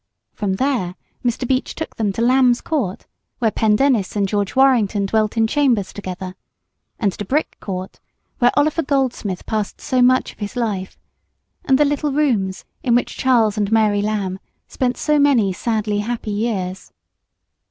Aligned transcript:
From 0.33 0.53
there 0.53 0.95
Mr. 1.23 1.47
Beach 1.47 1.75
took 1.75 1.95
them 1.97 2.11
to 2.13 2.23
Lamb's 2.23 2.59
Court, 2.59 3.05
where 3.37 3.51
Pendennis 3.51 4.15
and 4.15 4.27
George 4.27 4.55
Warrington 4.55 5.05
dwelt 5.05 5.37
in 5.37 5.45
chambers 5.45 5.93
together; 5.93 6.33
and 6.97 7.13
to 7.13 7.23
Brick 7.23 7.55
Court, 7.59 7.99
where 8.39 8.49
Oliver 8.57 8.81
Goldsmith 8.81 9.45
passed 9.45 9.79
so 9.79 10.01
much 10.01 10.31
of 10.33 10.39
his 10.39 10.55
life, 10.55 10.97
and 11.65 11.77
the 11.77 11.85
little 11.85 12.11
rooms 12.11 12.65
in 12.81 12.95
which 12.95 13.15
Charles 13.15 13.59
and 13.59 13.71
Mary 13.71 14.01
Lamb 14.01 14.39
spent 14.67 14.97
so 14.97 15.19
many 15.19 15.53
sadly 15.53 15.99
happy 15.99 16.31
years. 16.31 16.91